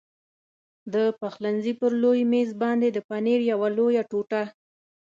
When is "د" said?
0.93-0.95, 2.91-2.97